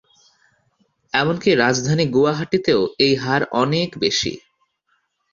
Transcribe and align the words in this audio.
এমনকি 1.13 1.49
রাজধানী 1.55 2.05
গুয়াহাটিতেও 2.07 2.81
এই 2.99 3.13
হার 3.15 3.41
অনেক 3.61 3.89
বেশি। 3.99 4.31